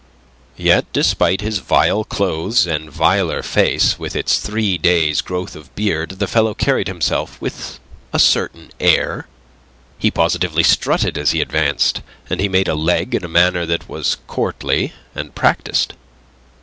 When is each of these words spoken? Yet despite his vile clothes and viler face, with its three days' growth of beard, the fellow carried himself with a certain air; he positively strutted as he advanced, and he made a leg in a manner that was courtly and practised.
Yet 0.57 0.91
despite 0.93 1.41
his 1.41 1.59
vile 1.59 2.03
clothes 2.03 2.65
and 2.65 2.89
viler 2.89 3.43
face, 3.43 3.99
with 3.99 4.15
its 4.15 4.39
three 4.39 4.79
days' 4.79 5.21
growth 5.21 5.55
of 5.55 5.75
beard, 5.75 6.17
the 6.17 6.25
fellow 6.25 6.55
carried 6.55 6.87
himself 6.87 7.39
with 7.39 7.79
a 8.11 8.17
certain 8.17 8.71
air; 8.79 9.27
he 9.99 10.09
positively 10.09 10.63
strutted 10.63 11.19
as 11.19 11.33
he 11.33 11.39
advanced, 11.41 12.01
and 12.31 12.39
he 12.41 12.49
made 12.49 12.67
a 12.67 12.73
leg 12.73 13.13
in 13.13 13.23
a 13.23 13.27
manner 13.29 13.67
that 13.67 13.87
was 13.87 14.17
courtly 14.25 14.91
and 15.13 15.35
practised. 15.35 15.93